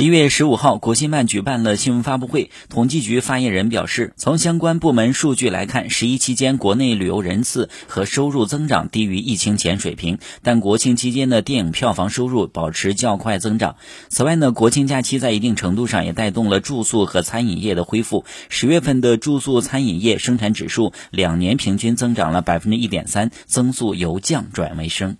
[0.00, 13.76] 一月十五号国新办举办了新闻发布会统计局发言人表示从相关部门数据来看十一期间国内旅游人次和收入增长低于疫情前水平但国庆期间的电影票房收入保持较快增长。
[14.08, 18.24] 此外呢国庆假期在一定程度上也带动了住宿和餐饮业的恢复。
[18.48, 25.18] 十月份的住宿餐饮业生产指数两年平均增长了百分之一点三增速由降转为升。